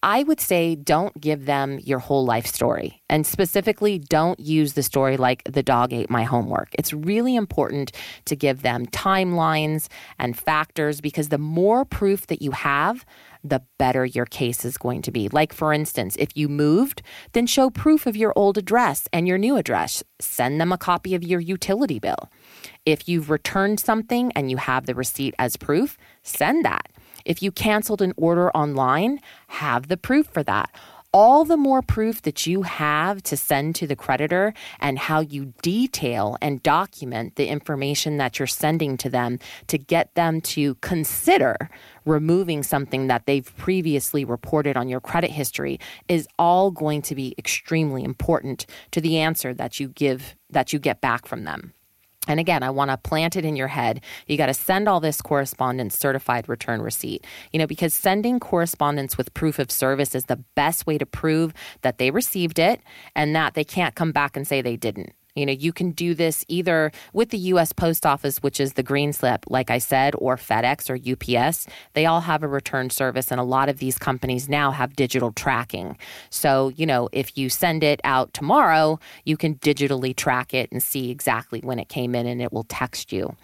I 0.03 0.23
would 0.23 0.39
say 0.39 0.75
don't 0.75 1.19
give 1.19 1.45
them 1.45 1.79
your 1.79 1.97
whole 1.97 2.23
life 2.23 2.45
story. 2.45 3.01
And 3.09 3.25
specifically, 3.25 3.97
don't 3.97 4.39
use 4.39 4.73
the 4.73 4.83
story 4.83 5.17
like 5.17 5.43
the 5.45 5.63
dog 5.63 5.91
ate 5.91 6.09
my 6.09 6.23
homework. 6.23 6.69
It's 6.73 6.93
really 6.93 7.35
important 7.35 7.91
to 8.25 8.35
give 8.35 8.61
them 8.61 8.85
timelines 8.85 9.87
and 10.19 10.37
factors 10.37 11.01
because 11.01 11.29
the 11.29 11.39
more 11.39 11.83
proof 11.83 12.27
that 12.27 12.43
you 12.43 12.51
have, 12.51 13.05
the 13.43 13.63
better 13.79 14.05
your 14.05 14.25
case 14.25 14.63
is 14.65 14.77
going 14.77 15.01
to 15.01 15.11
be. 15.11 15.29
Like, 15.29 15.51
for 15.51 15.73
instance, 15.73 16.15
if 16.19 16.29
you 16.35 16.47
moved, 16.47 17.01
then 17.33 17.47
show 17.47 17.69
proof 17.69 18.05
of 18.05 18.15
your 18.15 18.33
old 18.35 18.57
address 18.57 19.07
and 19.11 19.27
your 19.27 19.37
new 19.37 19.57
address. 19.57 20.03
Send 20.19 20.61
them 20.61 20.71
a 20.71 20.77
copy 20.77 21.15
of 21.15 21.23
your 21.23 21.39
utility 21.39 21.99
bill. 21.99 22.29
If 22.85 23.07
you've 23.07 23.29
returned 23.29 23.79
something 23.79 24.31
and 24.33 24.49
you 24.51 24.57
have 24.57 24.85
the 24.85 24.95
receipt 24.95 25.35
as 25.39 25.57
proof, 25.57 25.97
send 26.23 26.65
that. 26.65 26.89
If 27.25 27.43
you 27.43 27.51
canceled 27.51 28.01
an 28.01 28.13
order 28.15 28.49
online, 28.51 29.19
have 29.47 29.87
the 29.87 29.97
proof 29.97 30.27
for 30.27 30.43
that 30.43 30.71
all 31.13 31.45
the 31.45 31.57
more 31.57 31.81
proof 31.81 32.21
that 32.23 32.45
you 32.45 32.63
have 32.63 33.23
to 33.23 33.37
send 33.37 33.75
to 33.75 33.87
the 33.87 33.95
creditor 33.95 34.53
and 34.79 34.99
how 34.99 35.19
you 35.21 35.53
detail 35.61 36.37
and 36.41 36.61
document 36.63 37.35
the 37.35 37.47
information 37.47 38.17
that 38.17 38.37
you're 38.37 38.47
sending 38.47 38.97
to 38.97 39.09
them 39.09 39.39
to 39.67 39.77
get 39.77 40.13
them 40.15 40.41
to 40.41 40.75
consider 40.75 41.69
removing 42.05 42.61
something 42.61 43.07
that 43.07 43.25
they've 43.25 43.55
previously 43.57 44.25
reported 44.25 44.77
on 44.77 44.89
your 44.89 44.99
credit 44.99 45.31
history 45.31 45.79
is 46.07 46.27
all 46.37 46.71
going 46.71 47.01
to 47.01 47.15
be 47.15 47.33
extremely 47.37 48.03
important 48.03 48.65
to 48.91 49.01
the 49.01 49.17
answer 49.17 49.53
that 49.53 49.79
you 49.79 49.87
give 49.87 50.35
that 50.49 50.71
you 50.71 50.79
get 50.79 51.01
back 51.01 51.25
from 51.25 51.43
them. 51.43 51.73
And 52.27 52.39
again, 52.39 52.63
I 52.63 52.69
want 52.69 52.91
to 52.91 52.97
plant 52.97 53.35
it 53.35 53.45
in 53.45 53.55
your 53.55 53.67
head. 53.67 54.01
You 54.27 54.37
got 54.37 54.47
to 54.47 54.53
send 54.53 54.87
all 54.87 54.99
this 54.99 55.21
correspondence 55.21 55.97
certified 55.97 56.49
return 56.49 56.81
receipt. 56.81 57.25
You 57.51 57.59
know, 57.59 57.67
because 57.67 57.93
sending 57.93 58.39
correspondence 58.39 59.17
with 59.17 59.33
proof 59.33 59.59
of 59.59 59.71
service 59.71 60.15
is 60.15 60.25
the 60.25 60.43
best 60.55 60.85
way 60.85 60.97
to 60.97 61.05
prove 61.05 61.53
that 61.81 61.97
they 61.97 62.11
received 62.11 62.59
it 62.59 62.81
and 63.15 63.35
that 63.35 63.53
they 63.53 63.63
can't 63.63 63.95
come 63.95 64.11
back 64.11 64.35
and 64.35 64.47
say 64.47 64.61
they 64.61 64.75
didn't. 64.77 65.13
You 65.37 65.45
know, 65.45 65.53
you 65.53 65.71
can 65.71 65.91
do 65.91 66.13
this 66.13 66.43
either 66.47 66.91
with 67.13 67.29
the 67.29 67.37
US 67.37 67.71
Post 67.71 68.05
Office, 68.05 68.39
which 68.39 68.59
is 68.59 68.73
the 68.73 68.83
green 68.83 69.13
slip, 69.13 69.45
like 69.47 69.69
I 69.69 69.77
said, 69.77 70.15
or 70.17 70.35
FedEx 70.35 70.89
or 70.89 70.97
UPS. 70.97 71.67
They 71.93 72.05
all 72.05 72.21
have 72.21 72.43
a 72.43 72.47
return 72.47 72.89
service, 72.89 73.31
and 73.31 73.39
a 73.39 73.43
lot 73.43 73.69
of 73.69 73.79
these 73.79 73.97
companies 73.97 74.49
now 74.49 74.71
have 74.71 74.95
digital 74.95 75.31
tracking. 75.31 75.97
So, 76.29 76.69
you 76.69 76.85
know, 76.85 77.09
if 77.11 77.37
you 77.37 77.49
send 77.49 77.83
it 77.83 78.01
out 78.03 78.33
tomorrow, 78.33 78.99
you 79.25 79.37
can 79.37 79.55
digitally 79.55 80.15
track 80.15 80.53
it 80.53 80.71
and 80.71 80.81
see 80.81 81.11
exactly 81.11 81.59
when 81.59 81.79
it 81.79 81.87
came 81.87 82.15
in, 82.15 82.25
and 82.25 82.41
it 82.41 82.51
will 82.51 82.65
text 82.65 83.13
you. 83.13 83.35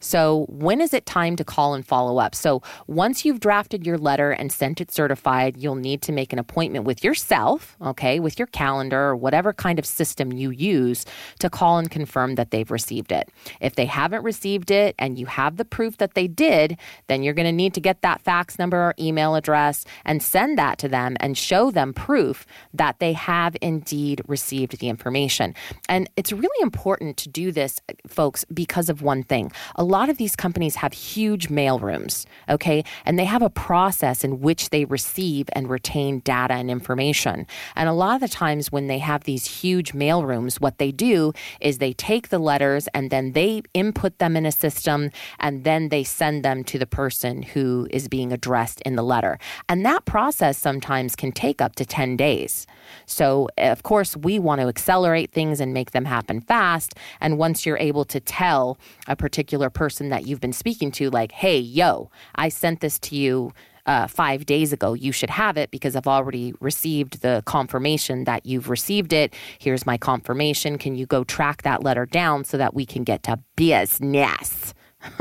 So, 0.00 0.46
when 0.48 0.80
is 0.80 0.94
it 0.94 1.06
time 1.06 1.36
to 1.36 1.44
call 1.44 1.74
and 1.74 1.86
follow 1.86 2.18
up? 2.18 2.34
So, 2.34 2.62
once 2.86 3.24
you've 3.24 3.40
drafted 3.40 3.86
your 3.86 3.98
letter 3.98 4.30
and 4.30 4.52
sent 4.52 4.80
it 4.80 4.90
certified, 4.90 5.56
you'll 5.56 5.74
need 5.74 6.02
to 6.02 6.12
make 6.12 6.32
an 6.32 6.38
appointment 6.38 6.84
with 6.84 7.02
yourself, 7.02 7.76
okay, 7.82 8.20
with 8.20 8.38
your 8.38 8.46
calendar 8.46 9.00
or 9.00 9.16
whatever 9.16 9.52
kind 9.52 9.78
of 9.78 9.86
system 9.86 10.32
you 10.32 10.50
use 10.50 11.04
to 11.40 11.50
call 11.50 11.78
and 11.78 11.90
confirm 11.90 12.36
that 12.36 12.50
they've 12.50 12.70
received 12.70 13.12
it. 13.12 13.28
If 13.60 13.74
they 13.74 13.86
haven't 13.86 14.22
received 14.22 14.70
it 14.70 14.94
and 14.98 15.18
you 15.18 15.26
have 15.26 15.56
the 15.56 15.64
proof 15.64 15.96
that 15.98 16.14
they 16.14 16.28
did, 16.28 16.78
then 17.08 17.22
you're 17.22 17.34
going 17.34 17.46
to 17.46 17.52
need 17.52 17.74
to 17.74 17.80
get 17.80 18.02
that 18.02 18.20
fax 18.20 18.58
number 18.58 18.78
or 18.78 18.94
email 18.98 19.34
address 19.34 19.84
and 20.04 20.22
send 20.22 20.58
that 20.58 20.78
to 20.78 20.88
them 20.88 21.16
and 21.20 21.36
show 21.36 21.70
them 21.70 21.92
proof 21.92 22.46
that 22.72 22.98
they 22.98 23.12
have 23.12 23.56
indeed 23.60 24.22
received 24.26 24.78
the 24.78 24.88
information. 24.88 25.54
And 25.88 26.08
it's 26.16 26.32
really 26.32 26.62
important 26.62 27.16
to 27.18 27.28
do 27.28 27.50
this, 27.52 27.80
folks, 28.06 28.44
because 28.52 28.88
of 28.88 29.02
one 29.02 29.22
thing. 29.22 29.52
A 29.76 29.84
lot 29.88 30.08
of 30.08 30.18
these 30.18 30.36
companies 30.36 30.76
have 30.76 30.92
huge 30.92 31.48
mailrooms, 31.48 32.26
okay? 32.48 32.84
And 33.04 33.18
they 33.18 33.24
have 33.24 33.42
a 33.42 33.50
process 33.50 34.24
in 34.24 34.40
which 34.40 34.70
they 34.70 34.84
receive 34.84 35.48
and 35.52 35.68
retain 35.68 36.20
data 36.20 36.54
and 36.54 36.70
information. 36.70 37.46
And 37.74 37.88
a 37.88 37.92
lot 37.92 38.16
of 38.16 38.20
the 38.20 38.28
times 38.28 38.70
when 38.70 38.86
they 38.86 38.98
have 38.98 39.24
these 39.24 39.46
huge 39.46 39.92
mailrooms, 39.92 40.60
what 40.60 40.78
they 40.78 40.92
do 40.92 41.32
is 41.60 41.78
they 41.78 41.92
take 41.92 42.28
the 42.28 42.38
letters 42.38 42.88
and 42.94 43.10
then 43.10 43.32
they 43.32 43.62
input 43.74 44.18
them 44.18 44.36
in 44.36 44.46
a 44.46 44.52
system 44.52 45.10
and 45.40 45.64
then 45.64 45.88
they 45.88 46.04
send 46.04 46.44
them 46.44 46.64
to 46.64 46.78
the 46.78 46.86
person 46.86 47.42
who 47.42 47.88
is 47.90 48.08
being 48.08 48.32
addressed 48.32 48.80
in 48.82 48.96
the 48.96 49.02
letter. 49.02 49.38
And 49.68 49.84
that 49.86 50.04
process 50.04 50.58
sometimes 50.58 51.16
can 51.16 51.32
take 51.32 51.60
up 51.60 51.74
to 51.76 51.84
10 51.84 52.16
days. 52.16 52.66
So, 53.06 53.48
of 53.58 53.82
course, 53.82 54.16
we 54.16 54.38
want 54.38 54.60
to 54.60 54.68
accelerate 54.68 55.32
things 55.32 55.60
and 55.60 55.72
make 55.72 55.92
them 55.92 56.04
happen 56.04 56.40
fast. 56.40 56.94
And 57.20 57.38
once 57.38 57.64
you're 57.64 57.78
able 57.78 58.04
to 58.06 58.20
tell 58.20 58.78
a 59.06 59.16
particular 59.16 59.70
person 59.78 60.08
that 60.08 60.26
you've 60.26 60.40
been 60.40 60.52
speaking 60.52 60.90
to, 60.90 61.08
like, 61.08 61.30
hey, 61.30 61.56
yo, 61.56 62.10
I 62.34 62.48
sent 62.48 62.80
this 62.80 62.98
to 62.98 63.14
you 63.14 63.52
uh, 63.86 64.08
five 64.08 64.44
days 64.44 64.72
ago. 64.72 64.92
You 64.92 65.12
should 65.12 65.30
have 65.30 65.56
it 65.56 65.70
because 65.70 65.94
I've 65.94 66.08
already 66.08 66.52
received 66.60 67.22
the 67.22 67.44
confirmation 67.46 68.24
that 68.24 68.44
you've 68.44 68.68
received 68.68 69.12
it. 69.12 69.32
Here's 69.60 69.86
my 69.86 69.96
confirmation. 69.96 70.78
Can 70.78 70.96
you 70.96 71.06
go 71.06 71.22
track 71.22 71.62
that 71.62 71.84
letter 71.84 72.06
down 72.06 72.42
so 72.42 72.58
that 72.58 72.74
we 72.74 72.84
can 72.84 73.04
get 73.04 73.22
to 73.22 73.38
business? 73.54 74.74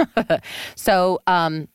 so, 0.76 1.20
um, 1.28 1.68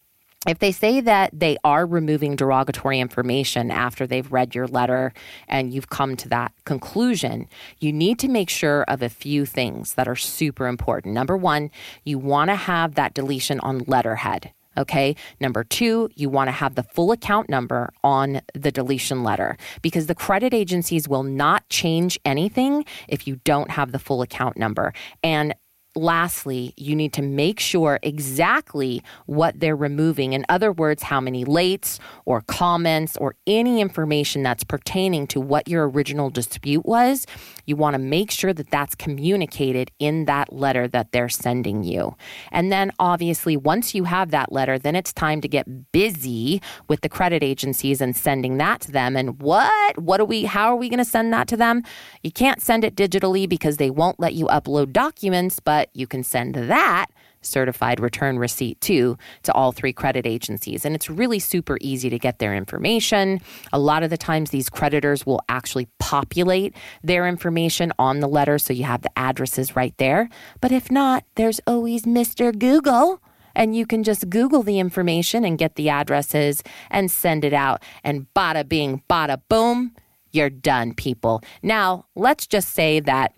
if 0.46 0.58
they 0.58 0.72
say 0.72 1.00
that 1.00 1.30
they 1.32 1.56
are 1.62 1.86
removing 1.86 2.34
derogatory 2.36 2.98
information 2.98 3.70
after 3.70 4.06
they've 4.06 4.30
read 4.32 4.54
your 4.54 4.66
letter 4.66 5.12
and 5.46 5.72
you've 5.72 5.88
come 5.88 6.16
to 6.16 6.28
that 6.30 6.52
conclusion, 6.64 7.48
you 7.78 7.92
need 7.92 8.18
to 8.18 8.28
make 8.28 8.50
sure 8.50 8.82
of 8.88 9.02
a 9.02 9.08
few 9.08 9.46
things 9.46 9.94
that 9.94 10.08
are 10.08 10.16
super 10.16 10.66
important. 10.66 11.14
Number 11.14 11.36
one, 11.36 11.70
you 12.04 12.18
want 12.18 12.50
to 12.50 12.56
have 12.56 12.94
that 12.96 13.14
deletion 13.14 13.60
on 13.60 13.84
letterhead. 13.86 14.52
Okay. 14.76 15.16
Number 15.38 15.64
two, 15.64 16.08
you 16.14 16.30
want 16.30 16.48
to 16.48 16.52
have 16.52 16.76
the 16.76 16.82
full 16.82 17.12
account 17.12 17.50
number 17.50 17.92
on 18.02 18.40
the 18.54 18.72
deletion 18.72 19.22
letter 19.22 19.58
because 19.82 20.06
the 20.06 20.14
credit 20.14 20.54
agencies 20.54 21.06
will 21.06 21.22
not 21.22 21.68
change 21.68 22.18
anything 22.24 22.84
if 23.06 23.26
you 23.26 23.36
don't 23.44 23.70
have 23.70 23.92
the 23.92 23.98
full 23.98 24.22
account 24.22 24.56
number. 24.56 24.94
And 25.22 25.54
lastly, 25.94 26.72
you 26.76 26.96
need 26.96 27.12
to 27.14 27.22
make 27.22 27.60
sure 27.60 27.98
exactly 28.02 29.02
what 29.26 29.60
they're 29.60 29.76
removing. 29.76 30.32
In 30.32 30.44
other 30.48 30.72
words, 30.72 31.02
how 31.02 31.20
many 31.20 31.44
lates 31.44 31.98
or 32.24 32.42
comments 32.42 33.16
or 33.16 33.34
any 33.46 33.80
information 33.80 34.42
that's 34.42 34.64
pertaining 34.64 35.26
to 35.28 35.40
what 35.40 35.68
your 35.68 35.88
original 35.88 36.30
dispute 36.30 36.86
was. 36.86 37.26
You 37.66 37.76
want 37.76 37.94
to 37.94 37.98
make 37.98 38.30
sure 38.30 38.52
that 38.52 38.70
that's 38.70 38.94
communicated 38.94 39.90
in 39.98 40.24
that 40.26 40.52
letter 40.52 40.88
that 40.88 41.12
they're 41.12 41.28
sending 41.28 41.84
you. 41.84 42.16
And 42.50 42.72
then, 42.72 42.90
obviously, 42.98 43.56
once 43.56 43.94
you 43.94 44.04
have 44.04 44.30
that 44.30 44.52
letter, 44.52 44.78
then 44.78 44.96
it's 44.96 45.12
time 45.12 45.40
to 45.40 45.48
get 45.48 45.92
busy 45.92 46.62
with 46.88 47.02
the 47.02 47.08
credit 47.08 47.42
agencies 47.42 48.00
and 48.00 48.16
sending 48.16 48.56
that 48.58 48.80
to 48.82 48.92
them. 48.92 49.16
And 49.16 49.40
what? 49.40 49.98
What 49.98 50.20
are 50.20 50.24
we, 50.24 50.44
how 50.44 50.72
are 50.72 50.76
we 50.76 50.88
going 50.88 50.98
to 50.98 51.04
send 51.04 51.32
that 51.32 51.48
to 51.48 51.56
them? 51.56 51.82
You 52.22 52.32
can't 52.32 52.60
send 52.60 52.84
it 52.84 52.96
digitally 52.96 53.48
because 53.48 53.76
they 53.76 53.90
won't 53.90 54.18
let 54.18 54.34
you 54.34 54.46
upload 54.46 54.92
documents, 54.92 55.60
but 55.60 55.81
but 55.82 55.90
you 55.94 56.06
can 56.06 56.22
send 56.22 56.54
that 56.54 57.06
certified 57.40 57.98
return 57.98 58.38
receipt 58.38 58.80
too 58.80 59.18
to 59.42 59.52
all 59.52 59.72
three 59.72 59.92
credit 59.92 60.24
agencies. 60.24 60.84
And 60.84 60.94
it's 60.94 61.10
really 61.10 61.40
super 61.40 61.76
easy 61.80 62.08
to 62.08 62.20
get 62.20 62.38
their 62.38 62.54
information. 62.54 63.40
A 63.72 63.80
lot 63.80 64.04
of 64.04 64.10
the 64.10 64.16
times, 64.16 64.50
these 64.50 64.70
creditors 64.70 65.26
will 65.26 65.40
actually 65.48 65.88
populate 65.98 66.76
their 67.02 67.26
information 67.26 67.92
on 67.98 68.20
the 68.20 68.28
letter 68.28 68.60
so 68.60 68.72
you 68.72 68.84
have 68.84 69.02
the 69.02 69.18
addresses 69.18 69.74
right 69.74 69.92
there. 69.96 70.28
But 70.60 70.70
if 70.70 70.88
not, 70.88 71.24
there's 71.34 71.60
always 71.66 72.04
Mr. 72.04 72.56
Google. 72.56 73.20
And 73.56 73.74
you 73.74 73.84
can 73.84 74.04
just 74.04 74.30
Google 74.30 74.62
the 74.62 74.78
information 74.78 75.44
and 75.44 75.58
get 75.58 75.74
the 75.74 75.88
addresses 75.88 76.62
and 76.92 77.10
send 77.10 77.44
it 77.44 77.52
out. 77.52 77.82
And 78.04 78.28
bada 78.36 78.68
bing, 78.68 79.02
bada 79.10 79.40
boom, 79.48 79.96
you're 80.30 80.48
done, 80.48 80.94
people. 80.94 81.42
Now, 81.60 82.06
let's 82.14 82.46
just 82.46 82.68
say 82.68 83.00
that 83.00 83.34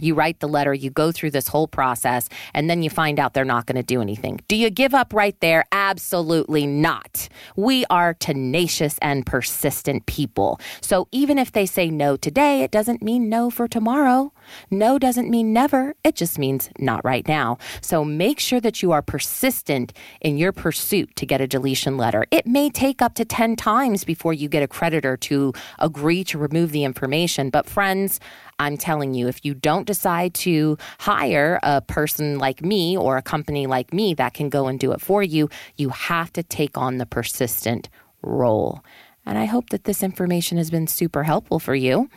you 0.00 0.14
write 0.14 0.40
the 0.40 0.48
letter, 0.48 0.74
you 0.74 0.90
go 0.90 1.12
through 1.12 1.30
this 1.30 1.48
whole 1.48 1.68
process, 1.68 2.28
and 2.54 2.68
then 2.68 2.82
you 2.82 2.90
find 2.90 3.18
out 3.18 3.34
they're 3.34 3.44
not 3.44 3.66
going 3.66 3.76
to 3.76 3.82
do 3.82 4.00
anything. 4.00 4.40
Do 4.48 4.56
you 4.56 4.70
give 4.70 4.94
up 4.94 5.12
right 5.12 5.38
there? 5.40 5.64
Absolutely 5.72 6.66
not. 6.66 7.28
We 7.56 7.84
are 7.90 8.14
tenacious 8.14 8.98
and 9.02 9.24
persistent 9.24 10.06
people. 10.06 10.60
So 10.80 11.08
even 11.12 11.38
if 11.38 11.52
they 11.52 11.66
say 11.66 11.90
no 11.90 12.16
today, 12.16 12.62
it 12.62 12.70
doesn't 12.70 13.02
mean 13.02 13.28
no 13.28 13.50
for 13.50 13.68
tomorrow. 13.68 14.32
No 14.70 14.98
doesn't 14.98 15.28
mean 15.30 15.52
never, 15.52 15.94
it 16.04 16.14
just 16.14 16.38
means 16.38 16.70
not 16.78 17.04
right 17.04 17.26
now. 17.28 17.58
So 17.80 18.04
make 18.04 18.40
sure 18.40 18.60
that 18.60 18.82
you 18.82 18.92
are 18.92 19.02
persistent 19.02 19.92
in 20.20 20.38
your 20.38 20.52
pursuit 20.52 21.14
to 21.16 21.26
get 21.26 21.40
a 21.40 21.46
deletion 21.46 21.96
letter. 21.96 22.24
It 22.30 22.46
may 22.46 22.70
take 22.70 23.02
up 23.02 23.14
to 23.14 23.24
10 23.24 23.56
times 23.56 24.04
before 24.04 24.32
you 24.32 24.48
get 24.48 24.62
a 24.62 24.68
creditor 24.68 25.16
to 25.18 25.52
agree 25.78 26.24
to 26.24 26.38
remove 26.38 26.72
the 26.72 26.84
information, 26.84 27.50
but 27.50 27.66
friends, 27.66 28.20
I'm 28.58 28.76
telling 28.76 29.14
you, 29.14 29.28
if 29.28 29.44
you 29.44 29.54
don't 29.54 29.86
decide 29.86 30.34
to 30.34 30.76
hire 30.98 31.60
a 31.62 31.80
person 31.80 32.38
like 32.38 32.62
me 32.62 32.96
or 32.96 33.16
a 33.16 33.22
company 33.22 33.66
like 33.66 33.92
me 33.92 34.14
that 34.14 34.34
can 34.34 34.48
go 34.48 34.66
and 34.66 34.78
do 34.78 34.92
it 34.92 35.00
for 35.00 35.22
you, 35.22 35.48
you 35.76 35.90
have 35.90 36.32
to 36.34 36.42
take 36.42 36.76
on 36.76 36.98
the 36.98 37.06
persistent 37.06 37.88
role. 38.22 38.82
And 39.28 39.36
I 39.36 39.44
hope 39.44 39.68
that 39.70 39.84
this 39.84 40.02
information 40.02 40.56
has 40.56 40.70
been 40.70 40.86
super 40.86 41.22
helpful 41.22 41.58
for 41.58 41.74
you. 41.74 42.08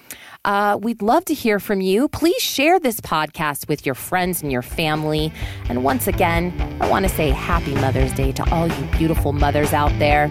Uh, 0.45 0.79
we'd 0.81 1.01
love 1.01 1.25
to 1.25 1.33
hear 1.33 1.59
from 1.59 1.81
you. 1.81 2.07
Please 2.07 2.41
share 2.41 2.79
this 2.79 3.01
podcast 3.01 3.67
with 3.67 3.85
your 3.85 3.95
friends 3.95 4.41
and 4.41 4.49
your 4.49 4.61
family. 4.61 5.33
And 5.67 5.83
once 5.83 6.07
again, 6.07 6.53
I 6.79 6.89
want 6.89 7.03
to 7.03 7.09
say 7.09 7.29
happy 7.29 7.75
Mother's 7.75 8.13
Day 8.13 8.31
to 8.31 8.49
all 8.49 8.69
you 8.69 8.85
beautiful 8.97 9.33
mothers 9.33 9.73
out 9.73 9.91
there. 9.99 10.29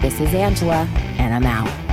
This 0.00 0.20
is 0.20 0.32
Angela, 0.32 0.88
and 1.18 1.34
I'm 1.34 1.44
out. 1.44 1.91